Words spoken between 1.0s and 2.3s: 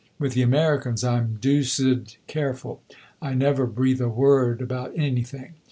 I 'm deuced